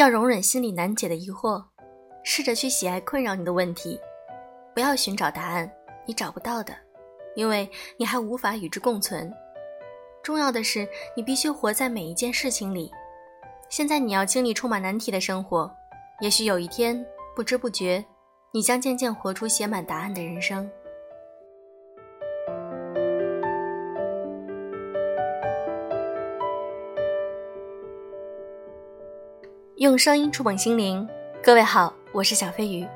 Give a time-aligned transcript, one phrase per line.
[0.00, 1.62] 要容忍心里难解的疑惑，
[2.24, 4.00] 试着去喜爱困扰你的问题，
[4.74, 5.70] 不要寻找答案，
[6.06, 6.74] 你找不到的，
[7.36, 9.30] 因为你还无法与之共存。
[10.22, 12.90] 重要的是，你必须活在每一件事情里。
[13.68, 15.70] 现在你要经历充满难题的生活，
[16.20, 17.04] 也许有一天，
[17.36, 18.02] 不知不觉，
[18.52, 20.68] 你将渐渐活出写满答案的人生。
[29.80, 31.08] 用声音触碰心灵，
[31.42, 32.86] 各位好，我是小飞鱼。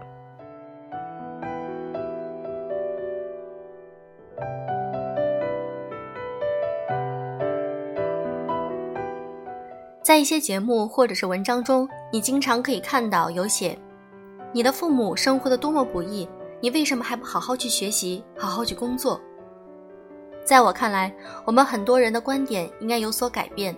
[10.02, 13.78] 在一些节目或者是文章中，你经常可以看到有写
[14.53, 16.28] ：“你的父母生活的多么不易，
[16.61, 19.19] 你为什么还不好好去学习，好好去工作？”
[20.45, 21.11] 在我看来，
[21.47, 23.75] 我们很多人的观点应该有所改变。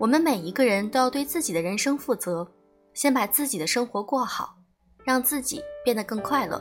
[0.00, 2.50] 我们每一个人都要对自己的人生负责，
[2.94, 4.56] 先把自己的生活过好，
[5.04, 6.58] 让自己变得更快乐，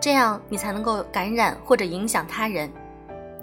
[0.00, 2.72] 这样你才能够感染或者影响他人。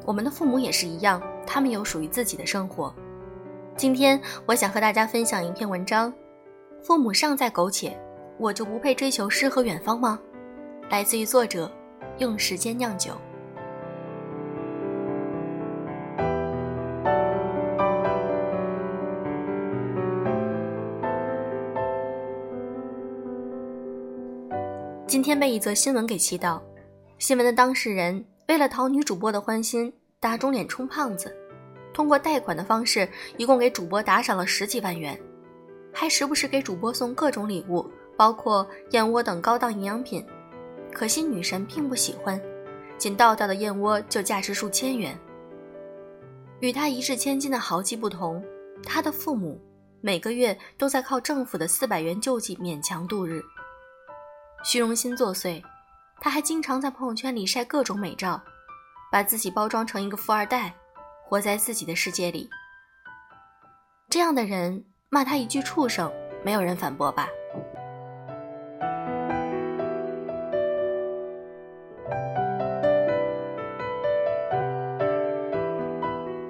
[0.07, 2.91] 我们的父母也是一样，他们有属于自己的生活。
[3.75, 6.11] 今天我想和大家分享一篇文章：
[6.81, 7.95] 父母尚在苟且，
[8.39, 10.19] 我就不配追求诗和远方吗？
[10.89, 11.71] 来自于作者，
[12.17, 13.11] 用时间酿酒。
[25.27, 26.63] 天被一则新闻给气到，
[27.19, 31.35] 新闻的当事人为了讨女主播的欢心，打肿脸充胖子，
[31.93, 35.19] 通过贷款的方式，一共给主播打赏了十几万元，
[35.93, 40.25] 还时不时给主播送各种礼物，包括燕窝等高档营养品。
[40.93, 42.41] 可惜女神并不喜欢，
[42.97, 45.19] 仅倒掉的燕窝就价值数千元。
[46.61, 48.41] 与他一掷千金的豪气不同，
[48.81, 49.61] 他的父母
[49.99, 53.43] 每个月都在靠政府的四百元救济勉强度日。
[54.69, 55.63] 虚荣心作祟，
[56.19, 58.37] 他还经常在朋友圈里晒各种美照，
[59.09, 60.73] 把自己包装成一个富二代，
[61.23, 62.49] 活在自己的世界里。
[64.09, 66.11] 这样的人骂他一句畜生，
[66.43, 67.29] 没有人反驳吧？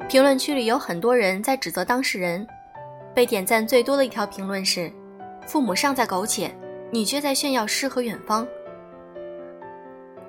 [0.10, 2.48] 评论区里有很多人在指责当事人，
[3.14, 4.92] 被点赞最多的一条评论是
[5.46, 6.52] ：“父母尚在苟且。”
[6.90, 8.48] 你却在炫耀诗和远方。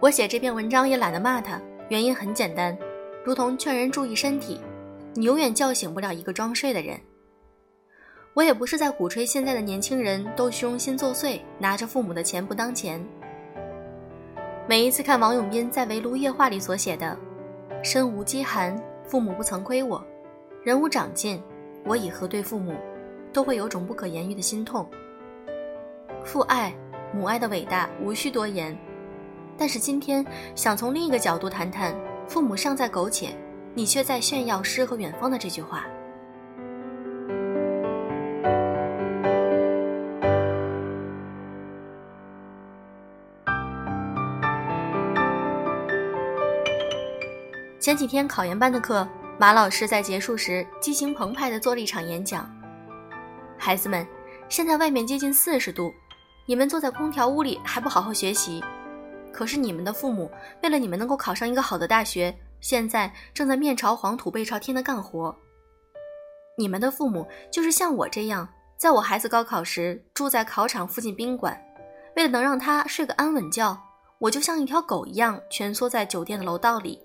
[0.00, 2.76] 我写这篇文章也懒得骂他，原因很简单，
[3.24, 4.60] 如同劝人注意身体，
[5.14, 6.98] 你永远叫醒不了一个装睡的人。
[8.34, 13.04] 我也不是在鼓吹现在的年轻人都虚荣心作祟，拿着父母的钱不当钱。
[14.68, 17.18] 每一次看王永斌在《围炉夜话》里所写的
[17.82, 20.00] “身无饥寒，父母不曾亏我；
[20.62, 21.42] 人无长进，
[21.84, 22.74] 我以何对父母”，
[23.32, 24.88] 都会有种不可言喻的心痛。
[26.28, 26.74] 父爱、
[27.10, 28.76] 母爱的伟大无需多言，
[29.56, 30.22] 但是今天
[30.54, 33.34] 想从另一个角度谈谈“父母尚在苟且，
[33.72, 35.86] 你却在炫耀诗和远方”的这句话。
[47.80, 52.46] 前几天考研班的课，马老师在结束时激情澎湃地做了一场演讲。
[53.56, 54.06] 孩子们，
[54.50, 55.90] 现在外面接近四十度。
[56.48, 58.64] 你们坐在空调屋里还不好好学习，
[59.30, 60.30] 可是你们的父母
[60.62, 65.38] 为了你们能够考上一个好的大学，现在正在面朝黄土背朝天的干活。
[66.56, 68.48] 你们的父母就是像我这样，
[68.78, 71.54] 在我孩子高考时住在考场附近宾馆，
[72.16, 73.78] 为了能让他睡个安稳觉，
[74.18, 76.98] 我就像一条狗一样蜷缩在酒店的楼道里，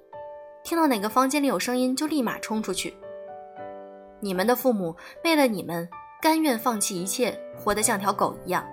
[0.64, 2.96] 听到哪个房间里有声音就立马冲出去。
[4.22, 5.90] 你们的父母为了你们
[6.22, 8.66] 甘愿放弃一切，活得像条狗一样。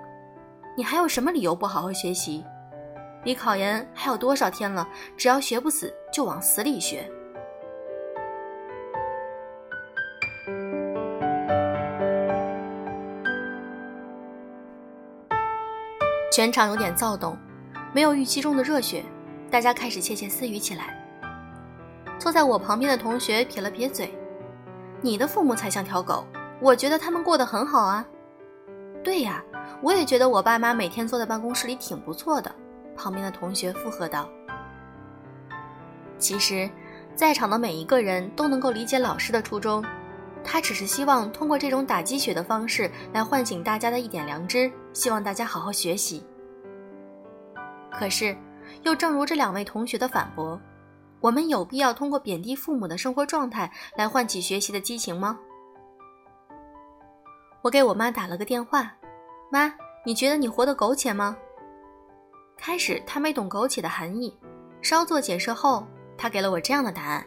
[0.76, 2.44] 你还有什么理由不好好学习？
[3.24, 4.88] 离考研还有多少天了？
[5.16, 7.10] 只要学不死，就往死里学。
[16.32, 17.36] 全场有点躁动，
[17.92, 19.04] 没有预期中的热血，
[19.50, 20.96] 大家开始窃窃私语起来。
[22.18, 24.14] 坐在我旁边的同学撇了撇嘴
[25.02, 26.24] ：“你的父母才像条狗，
[26.60, 28.06] 我觉得他们过得很好啊。”
[29.04, 29.44] 对呀。
[29.82, 32.54] 我也觉得我爸妈每天坐在办公室里挺不错的。
[32.96, 34.28] 旁边的同学附和道
[36.18, 36.68] ：“其实，
[37.14, 39.82] 在场的每一个人都能够理解老师的初衷，
[40.44, 46.22] 他只是希望通过这种打鸡血的方式来唤醒大家的一点良知，希望大家好好学习。
[47.90, 48.36] 可是，
[48.82, 50.60] 又正如这两位同学的反驳，
[51.20, 55.38] 我们有必要通过贬低父母的生活状态来唤起学习的激情吗？”
[57.62, 58.92] 我给我妈打了个电话。
[59.50, 59.72] 妈，
[60.06, 61.36] 你觉得你活得苟且吗？”
[62.56, 64.36] 开始他没懂苟且的含义，
[64.80, 65.86] 稍作解释后，
[66.16, 67.26] 他给了我这样的答案：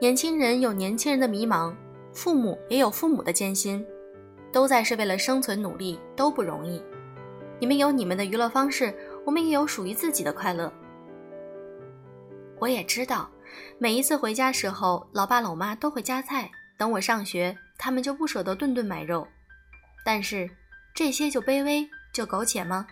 [0.00, 1.74] 年轻人有年轻人的迷茫，
[2.12, 3.84] 父母也有父母的艰辛，
[4.50, 6.82] 都在是为了生存努力，都不容易。
[7.60, 8.92] 你们有你们的娱乐方式，
[9.24, 10.72] 我们也有属于自己的快乐。
[12.58, 13.30] 我也知道，
[13.78, 19.28] 每一次回家时候，老爸老妈都会夹菜，等我上学，他们就不舍得顿顿买肉。
[20.04, 20.50] 但是，
[20.94, 22.86] 这些就卑微，就苟且吗？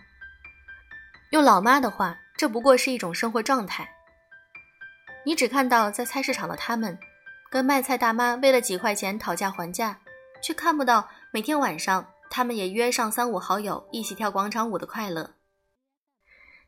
[1.31, 3.89] 用老妈的话，这不过是一种生活状态。
[5.25, 6.97] 你只看到在菜市场的他们，
[7.49, 9.99] 跟卖菜大妈为了几块钱讨价还价，
[10.41, 15.35] 却看不到每天晚上他们也约上三五好友一起跳广场舞的快乐。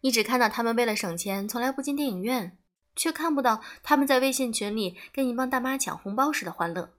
[0.01, 2.57] 你只看到他们为了省钱从来不进电影院，
[2.95, 6.93] 却看不到他们在微信群里跟一帮大妈抢红包时的欢乐。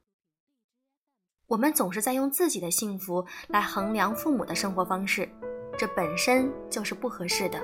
[1.53, 5.29] 我们总是在用自己的幸福来衡量父母的生活方式。
[5.77, 7.61] 这本身就是不合适的。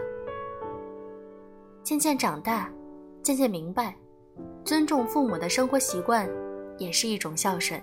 [1.83, 2.71] 渐渐长大，
[3.23, 3.97] 渐渐明白，
[4.63, 6.29] 尊重父母的生活习惯，
[6.77, 7.83] 也是一种孝顺。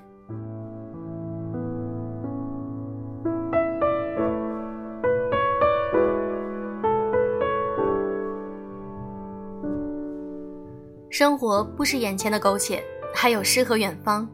[11.09, 14.29] 生活不是眼前的苟且，还有诗和远方。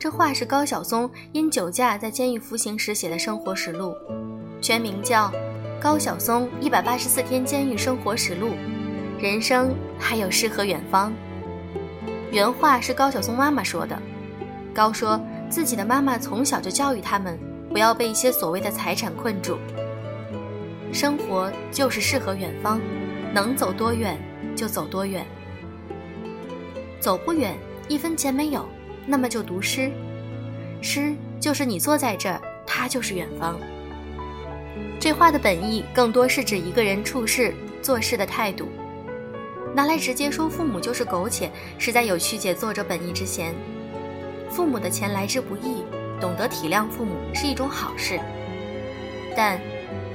[0.00, 3.94] 这话是高晓松因酒驾在监狱服刑时写的生活实录。
[4.58, 5.26] 全名叫
[5.78, 8.48] 《高晓松一百八十四天监狱生活实录》，
[9.22, 11.12] 人生还有诗和远方。
[12.32, 14.00] 原话是高晓松妈妈说的。
[14.72, 15.20] 高说
[15.50, 17.38] 自己的妈妈从小就教育他们，
[17.68, 19.58] 不要被一些所谓的财产困住。
[20.94, 22.80] 生活就是诗和远方，
[23.34, 24.18] 能走多远
[24.56, 25.26] 就走多远。
[26.98, 27.54] 走不远，
[27.86, 28.66] 一分钱没有，
[29.06, 29.90] 那么就读诗。
[30.82, 33.58] 诗就是你坐在这儿，它就是远方。
[34.98, 38.68] 这话的本意更多是指一个人处事做事的态度，
[39.74, 43.54] 拿来直接说父母就是苟且，实在有曲解作者本意之嫌。
[44.50, 45.84] 父母的钱来之不易，
[46.20, 48.20] 懂得体谅父母是一种好事。
[49.36, 49.60] 但，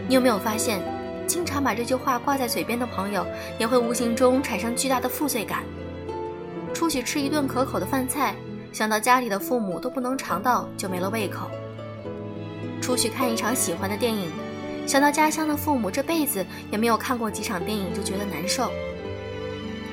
[0.08, 0.80] 你有没有发现，
[1.26, 3.26] 经常把这句话挂在嘴边的朋友，
[3.58, 5.64] 也会无形中产生巨大的负罪感。
[6.74, 8.36] 出去吃一顿可口的饭菜，
[8.76, 11.50] 想到家里的父母都不能尝到，就没了胃口。
[12.82, 14.30] 出去看一场喜欢的电影。
[14.86, 18.70] 想到家乡的父母这辈子也没有看过几场电影，就觉得难受，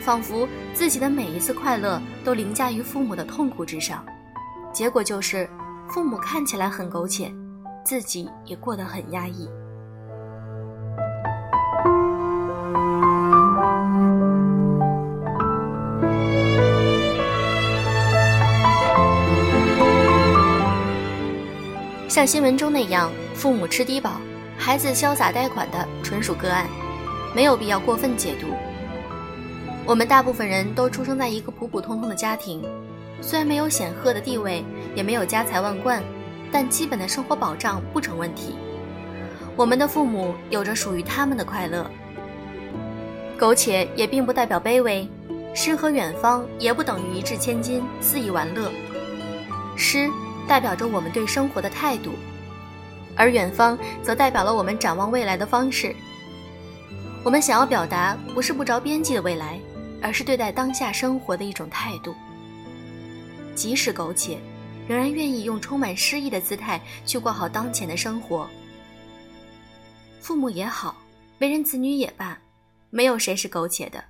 [0.01, 4.05] 仿佛自己的每一次快乐都凌驾于父母的痛苦之上，
[4.73, 5.49] 结果就是
[5.89, 7.33] 父母看起来很苟且，
[7.85, 9.49] 自己也过得很压抑。
[22.23, 24.13] 像新闻中那样，父母吃低保。
[24.57, 26.69] 孩子潇洒贷款的纯属个案，
[27.35, 28.47] 没有必要过分解读。
[29.85, 32.63] 我们大部分人都出生在一个普普通通的家庭，
[33.21, 34.65] 虽然没有显赫的地位，
[34.95, 36.01] 也没有家财万贯，
[36.53, 38.55] 但基本的生活保障不成问题。
[39.57, 41.91] 我们的父母有着属于他们的快乐。
[43.37, 45.09] 苟且也并不代表卑微，
[45.55, 48.71] 诗和远方也不等于一掷千金、肆意玩乐。
[49.75, 50.09] 诗
[50.47, 52.13] 代表着我们对生活的态度。
[53.15, 55.95] 而远方则代表了我们展望未来的方式。
[57.23, 59.61] 我们想要表达不是不着边际的未来，
[60.01, 62.15] 而是对待当下生活的一种态度。
[63.55, 64.39] 即使苟且，
[64.89, 68.49] 仍然愿意用充满诗意的姿态去过好当前的生活。
[70.21, 70.97] 父母也好，
[71.39, 72.39] 为人子女也罢，
[72.89, 74.03] 没有谁是苟且的，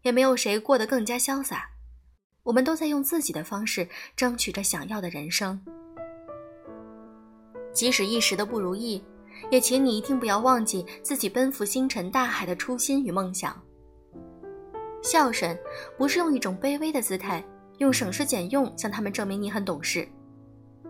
[0.00, 1.68] 也没有谁过得更加潇洒。
[2.46, 5.60] 我们都在用自己的方式争取着想要的人生。
[7.72, 9.02] 即使一时的不如意，
[9.50, 13.60] 也请你一定不要忘记自己奔赴星辰大海的初心与梦想。
[15.02, 15.58] 孝顺
[15.98, 17.44] 不是用一种卑微的姿态，
[17.78, 20.04] 用省吃俭用向他们证明你很懂事；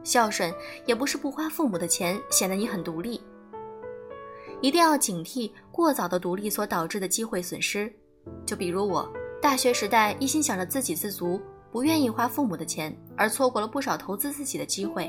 [0.05, 0.53] 孝顺
[0.85, 3.21] 也不是不花父母的钱，显得你很独立。
[4.61, 7.91] 一定要警惕过早的独立所导致的机会损失。
[8.45, 9.11] 就比如我
[9.47, 15.09] 大学时代一心想着自给自足，不愿意花父母的钱，而错过了不少投资自己的机会。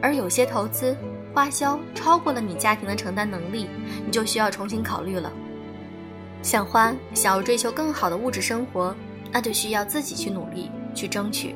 [0.00, 0.96] 而有些投资
[1.32, 3.68] 花销超过了你家庭的承担能力，
[4.04, 5.32] 你就需要重新考虑了。
[6.42, 8.92] 想花，想要追求更好的物质生活，
[9.30, 11.54] 那就需要自己去努力去争取。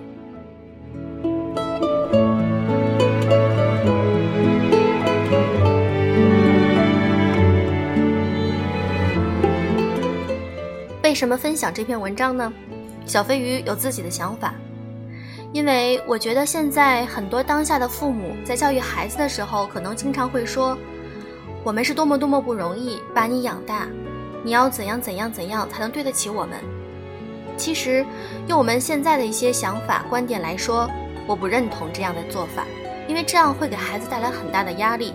[11.07, 12.53] 为什么分享这篇文章呢？
[13.07, 14.53] 小飞鱼有自己的想法。
[15.53, 20.77] 因为我觉得现在很多当下的父母在教育孩子的时候，可能经常会说
[21.63, 23.87] ：“我们是多么多么不容易把你养大，
[24.43, 26.59] 你要怎样怎样怎样才能对得起我们。”
[27.57, 28.05] 其实，
[28.49, 30.91] 用我们现在的一些想法观点来说，
[31.25, 32.65] 我不认同这样的做法，
[33.07, 35.15] 因为这样会给孩子带来很大的压力，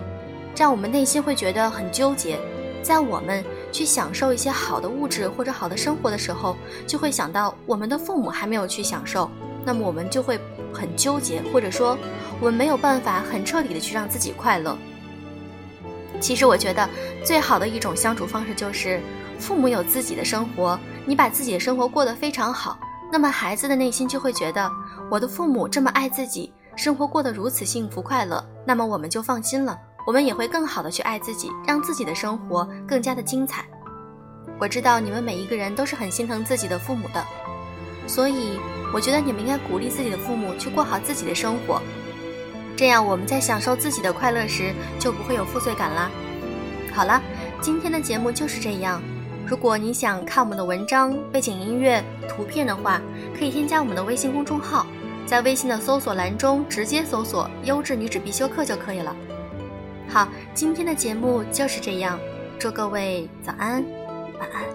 [0.55, 2.39] 这样我们内心会觉得很纠结。
[2.81, 9.29] 在我们去享受一些好的物质或者好的生活的时候，就会想到我们的父母还没有去享受。
[9.63, 10.39] 那么我们就会
[10.73, 11.97] 很纠结，或者说
[12.39, 14.75] 我们没有办法很彻底的去让自己快乐。
[16.19, 16.87] 其实我觉得
[17.23, 18.99] 最好的一种相处方式就是
[19.39, 22.79] 父母有自己的生活，你把自己的生活过得非常好，
[23.11, 24.69] 那么孩子的内心就会觉得
[25.09, 33.65] 我的父母这么爱自己，生活过得如此幸福快乐，那么我们就放心了，我们也会更好的去爱自己，让自己的生活更加的精彩。
[34.59, 37.25] 我知道你们每一个人都是很心疼自己的父母的，
[38.07, 38.59] 所以。
[38.93, 41.81] 我觉得你们应该鼓励自己的父母去过好自己的生活，
[42.75, 46.11] 这样我们在享受自己的快乐时就不会有负罪感啦。
[46.93, 47.21] 好了，
[47.61, 49.01] 今天的节目就是这样。
[49.47, 53.01] 如果你想看我们的文章、背景音乐、图片的话，
[53.33, 54.85] 可以添加我们的微信公众号，
[55.25, 59.15] 在微信的搜索栏中直接搜索“优质女子必修课”就可以了。
[60.11, 62.19] 好，今天的节目就是这样，
[62.59, 63.81] 祝各位早安，
[64.37, 64.65] 晚安。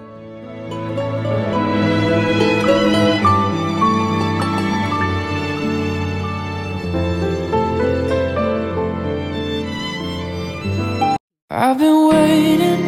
[11.51, 12.81] I've been waiting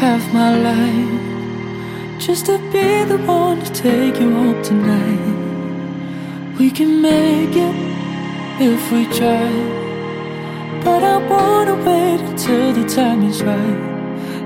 [0.00, 1.08] half my life
[2.18, 5.20] just to be the one to take you home tonight.
[6.58, 7.74] We can make it
[8.58, 9.48] if we try,
[10.84, 13.80] but I wanna wait until the time is right.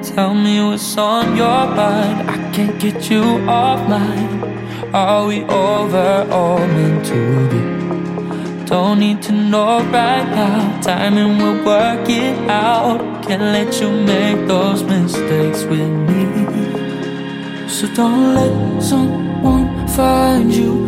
[0.03, 2.31] Tell me what's on your mind.
[2.31, 4.43] I can't get you off mine.
[4.93, 8.67] Are we over or meant to be?
[8.67, 10.81] Don't need to know right now.
[10.81, 13.01] Timing will work it out.
[13.27, 16.23] Can't let you make those mistakes with me.
[17.69, 20.82] So don't let someone find you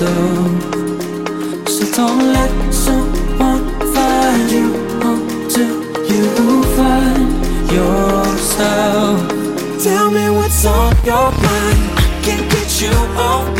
[0.00, 0.06] So
[1.94, 5.76] don't let someone find you until
[6.10, 9.28] you find yourself.
[9.84, 11.80] Tell me what's on your mind.
[11.98, 13.59] I can't get you off